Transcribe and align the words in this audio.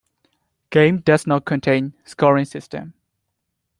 Game 0.71 1.01
does 1.01 1.27
not 1.27 1.45
contain 1.45 1.93
scoring 2.05 2.45
system. 2.45 2.95